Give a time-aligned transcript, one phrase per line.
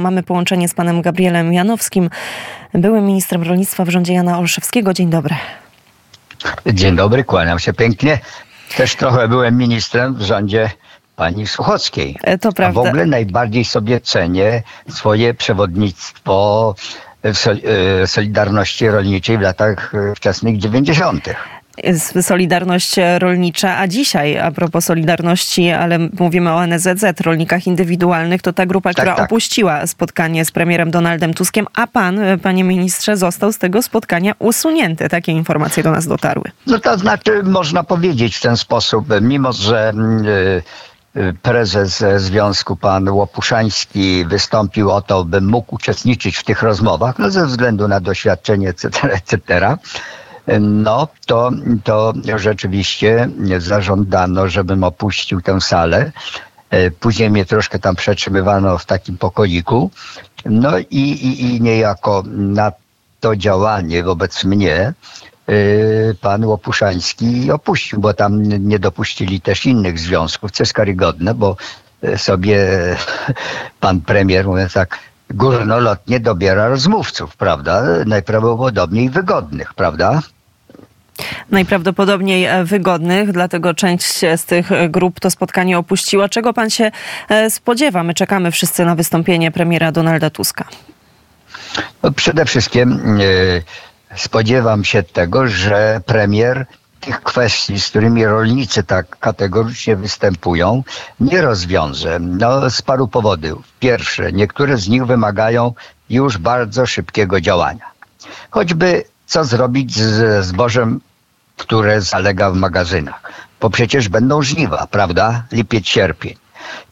[0.00, 2.10] Mamy połączenie z panem Gabrielem Janowskim,
[2.74, 4.92] byłym ministrem rolnictwa w rządzie Jana Olszewskiego.
[4.94, 5.34] Dzień dobry.
[6.66, 8.18] Dzień dobry, kłaniam się pięknie.
[8.76, 10.70] Też trochę byłem ministrem w rządzie
[11.16, 12.16] pani Suchockiej.
[12.22, 12.82] E, To A prawda.
[12.82, 16.74] w ogóle najbardziej sobie cenię swoje przewodnictwo
[17.24, 17.60] w Sol-
[18.02, 21.24] e, Solidarności Rolniczej w latach e, wczesnych 90.
[22.22, 28.66] Solidarność rolnicza, a dzisiaj a propos Solidarności, ale mówimy o NZZ, rolnikach indywidualnych, to ta
[28.66, 29.24] grupa, która tak.
[29.24, 34.34] opuściła spotkanie z premierem Donaldem Tuskiem, a pan, e, panie ministrze, został z tego spotkania
[34.38, 35.08] usunięty.
[35.08, 36.44] Takie informacje do nas dotarły.
[36.66, 40.24] No to znaczy, można powiedzieć w ten sposób, mimo że mm,
[41.16, 47.18] e, e, prezes związku, pan Łopuszański, wystąpił o to, bym mógł uczestniczyć w tych rozmowach,
[47.18, 49.78] no ze względu na doświadczenie, etc., etc.,
[50.60, 51.50] no to,
[51.84, 53.28] to rzeczywiście
[53.58, 56.12] zażądano, żebym opuścił tę salę.
[56.70, 59.90] E, Później mnie troszkę tam przetrzymywano w takim pokoiku.
[60.44, 62.72] No i, i, i niejako na
[63.20, 64.94] to działanie wobec mnie
[65.48, 71.56] y, pan Łopuszański opuścił, bo tam nie dopuścili też innych związków, co jest karygodne, bo
[72.04, 72.66] y, sobie
[73.80, 74.98] pan premier, mówiąc tak,
[75.30, 77.84] górnolotnie dobiera rozmówców, prawda?
[78.06, 80.20] Najprawdopodobniej wygodnych, prawda?
[81.50, 86.28] Najprawdopodobniej e, wygodnych, dlatego część z tych e, grup to spotkanie opuściła.
[86.28, 86.90] Czego pan się
[87.28, 88.02] e, spodziewa?
[88.02, 90.64] My czekamy wszyscy na wystąpienie premiera Donalda Tuska.
[92.02, 93.62] No, przede wszystkim y,
[94.16, 96.66] spodziewam się tego, że premier
[97.00, 100.82] tych kwestii, z którymi rolnicy tak kategorycznie występują,
[101.20, 102.18] nie rozwiąże.
[102.20, 103.62] No, z paru powodów.
[103.80, 105.72] Pierwsze, niektóre z nich wymagają
[106.10, 107.90] już bardzo szybkiego działania.
[108.50, 111.00] Choćby co zrobić z zbożem,
[111.60, 113.22] które zalega w magazynach.
[113.60, 115.44] Bo przecież będą żniwa, prawda?
[115.52, 116.34] Lipiec, sierpień.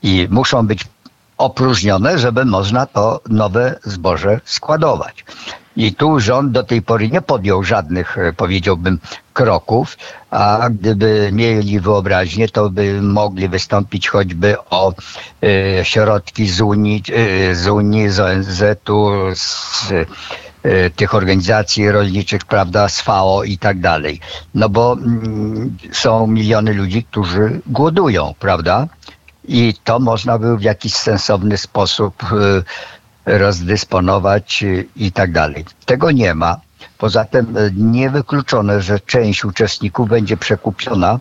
[0.02, 0.84] I muszą być
[1.38, 5.24] opróżnione, żeby można to nowe zboże składować.
[5.76, 8.98] I tu rząd do tej pory nie podjął żadnych, e, powiedziałbym,
[9.32, 9.96] kroków,
[10.30, 14.94] a gdyby mieli wyobraźnię, to by mogli wystąpić choćby o
[15.42, 19.92] e, środki z Unii, e, z Unii, z ONZ-u, z
[20.96, 24.20] tych organizacji rolniczych, prawda, z FAO i tak dalej.
[24.54, 28.86] No bo mm, są miliony ludzi, którzy głodują, prawda?
[29.48, 32.62] I to można by w jakiś sensowny sposób y,
[33.38, 35.64] rozdysponować y, i tak dalej.
[35.84, 36.60] Tego nie ma.
[36.98, 41.18] Poza tym y, niewykluczone, że część uczestników będzie przekupiona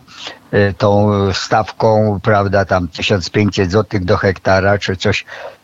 [0.54, 5.57] y, tą stawką, prawda, tam 1500 zł do hektara, czy coś y,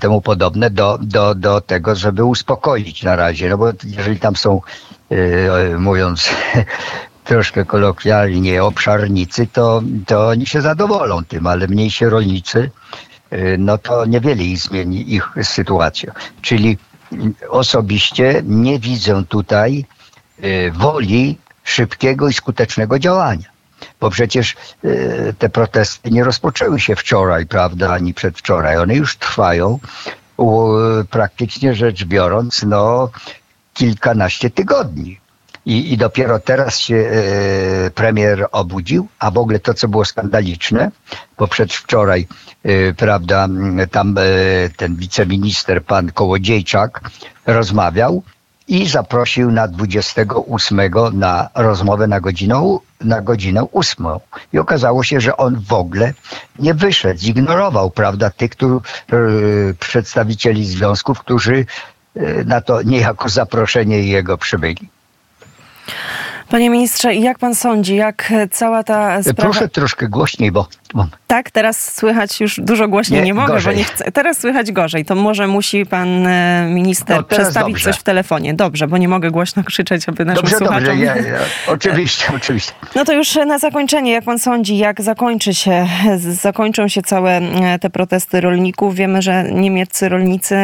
[0.00, 3.48] temu podobne, do, do, do tego, żeby uspokoić na razie.
[3.48, 4.60] No bo jeżeli tam są,
[5.12, 6.28] y, mówiąc
[7.30, 12.70] troszkę kolokwialnie obszarnicy, to, to oni się zadowolą tym, ale mniejsi rolnicy,
[13.32, 16.12] y, no to niewiele ich zmieni ich sytuację.
[16.42, 16.78] Czyli
[17.12, 19.84] y, osobiście nie widzę tutaj
[20.44, 23.59] y, woli szybkiego i skutecznego działania.
[24.00, 28.76] Bo przecież y, te protesty nie rozpoczęły się wczoraj, prawda, ani przedwczoraj.
[28.76, 29.78] One już trwają,
[31.10, 33.10] praktycznie rzecz biorąc, no
[33.74, 35.20] kilkanaście tygodni.
[35.66, 40.90] I, I dopiero teraz się e, premier obudził, a w ogóle to, co było skandaliczne,
[41.38, 42.26] bo przedwczoraj,
[42.62, 43.48] e, prawda,
[43.90, 44.16] tam
[44.76, 47.00] ten wiceminister, pan Kołodziejczak,
[47.46, 48.22] rozmawiał
[48.70, 50.80] i zaprosił na 28
[51.12, 54.06] na rozmowę na godzinę, na godzinę 8.
[54.52, 56.12] I okazało się, że on w ogóle
[56.58, 58.80] nie wyszedł, zignorował, prawda, tych którzy, e,
[59.80, 61.66] przedstawicieli związków, którzy
[62.16, 64.88] e, na to niejako zaproszenie jego przybyli.
[66.48, 69.42] Panie ministrze, jak pan sądzi, jak cała ta sprawa...
[69.42, 70.68] Proszę troszkę głośniej, bo,
[71.26, 73.20] Tak, teraz słychać już dużo głośniej.
[73.20, 73.72] Nie, Nie, mogę, gorzej.
[73.74, 74.12] bo nie chcę.
[74.12, 75.04] Teraz słychać gorzej.
[75.04, 77.84] To może musi pan e, minister No, przestawić dobrze.
[77.84, 78.54] coś w telefonie.
[78.54, 80.84] Dobrze, bo nie mogę głośno krzyczeć, aby naszym dobrze, słuchaczom...
[80.84, 82.72] dobrze, ja, ja, oczywiście, oczywiście.
[82.94, 85.86] No to już na zakończenie, jak pan sądzi, jak zakończy się,
[86.18, 88.94] zakończą się całe e, te protesty rolników?
[88.94, 90.56] Wiemy, że niemieccy rolnicy,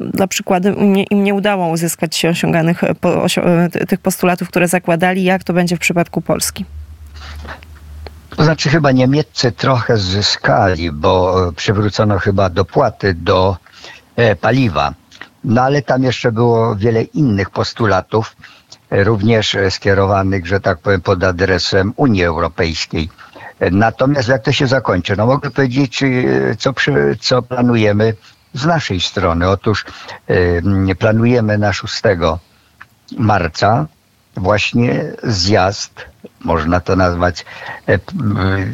[0.00, 0.68] dla przykładu,
[1.10, 2.94] im nie, udało uzyskać osiąganych e,
[3.88, 5.24] tych postulatów, które zakładali.
[5.24, 6.64] Jak to będzie w przypadku Polski?
[8.48, 13.56] Znaczy chyba Niemieccy trochę zyskali, bo e, przywrócono chyba dopłaty do
[14.16, 14.94] e, paliwa.
[15.44, 18.36] No ale tam jeszcze było wiele innych postulatów,
[18.90, 23.08] e, również skierowanych, że tak powiem, pod adresem Unii Europejskiej.
[23.70, 25.16] Natomiast jak to się zakończy?
[25.16, 26.04] No mogę powiedzieć,
[26.58, 28.14] co, przy, co planujemy
[28.54, 29.48] z naszej strony.
[29.48, 29.84] Otóż
[30.98, 32.02] planujemy na 6
[33.18, 33.86] marca
[34.38, 36.04] właśnie zjazd,
[36.40, 37.44] można to nazwać
[37.88, 37.98] e,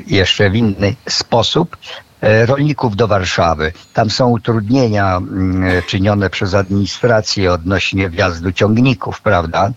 [0.07, 1.77] jeszcze w inny sposób,
[2.21, 3.73] e, rolników do Warszawy.
[3.93, 9.73] Tam są utrudnienia mm, czynione przez administrację odnośnie wjazdu ciągników, prawda?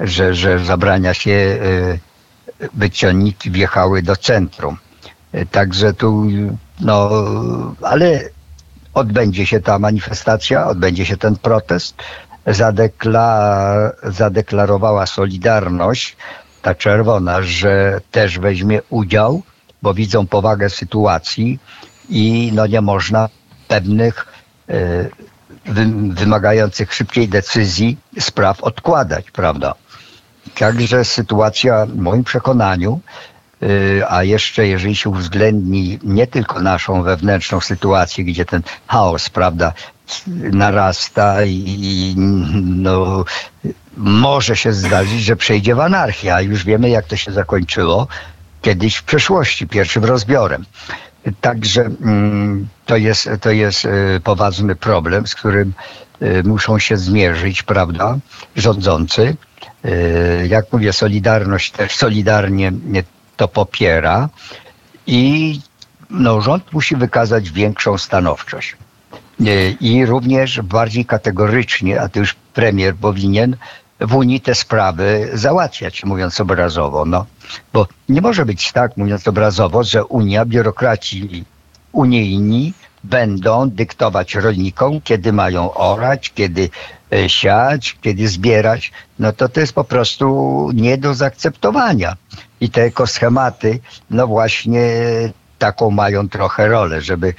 [0.00, 4.76] Że, że zabrania się, e, by ciągniki wjechały do centrum.
[5.32, 6.26] E, Także tu,
[6.80, 7.10] no,
[7.82, 8.20] ale
[8.96, 11.94] odbędzie się ta manifestacja, odbędzie się ten protest.
[12.46, 16.16] Zadekla, zadeklarowała Solidarność,
[16.62, 19.42] ta czerwona, że też weźmie udział,
[19.82, 21.58] bo widzą powagę sytuacji
[22.08, 23.28] i no nie można
[23.68, 24.26] pewnych
[24.68, 24.74] e,
[25.66, 29.74] wy, wymagających szybkiej decyzji spraw odkładać, prawda?
[30.58, 33.00] Także sytuacja w moim przekonaniu
[33.62, 39.72] Y, a jeszcze jeżeli się uwzględni nie tylko naszą wewnętrzną sytuację, gdzie ten chaos, prawda,
[40.52, 42.14] narasta i,
[42.64, 43.24] no,
[43.96, 48.08] może się zdarzyć, że przejdzie w anarchię, a już wiemy jak to się zakończyło
[48.62, 50.64] kiedyś w przeszłości, pierwszym rozbiorem.
[51.40, 55.72] Także mm, to jest, to jest y, poważny problem, z którym
[56.22, 58.18] y, muszą się zmierzyć, prawda,
[58.56, 59.36] rządzący.
[60.48, 62.72] Jak mówię, Solidarność też solidarnie
[63.36, 64.28] to popiera
[65.06, 65.60] i
[66.10, 68.76] no, rząd musi wykazać większą stanowczość.
[69.80, 73.56] I również bardziej kategorycznie, a to już premier powinien
[74.00, 77.04] w Unii te sprawy załatwiać, mówiąc obrazowo.
[77.04, 77.26] No,
[77.72, 81.44] bo nie może być tak, mówiąc obrazowo, że Unia, biurokraci
[81.92, 82.72] unijni
[83.04, 86.70] będą dyktować rolnikom, kiedy mają orać, kiedy
[87.12, 90.26] e, siać, kiedy zbierać, no to to jest po prostu
[90.74, 92.16] nie do zaakceptowania.
[92.60, 93.78] I te ekoschematy,
[94.10, 94.88] no właśnie
[95.58, 97.34] taką mają trochę rolę, żeby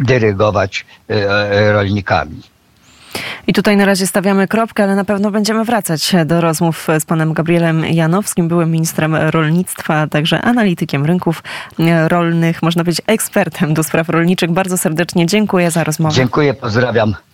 [0.00, 2.42] dyrygować e, e, rolnikami.
[3.46, 7.32] I tutaj na razie stawiamy kropkę, ale na pewno będziemy wracać do rozmów z panem
[7.32, 11.42] Gabrielem Janowskim, byłym ministrem rolnictwa, także analitykiem rynków
[12.08, 14.50] rolnych, można być ekspertem do spraw rolniczych.
[14.50, 16.14] Bardzo serdecznie dziękuję za rozmowę.
[16.14, 17.14] Dziękuję, pozdrawiam.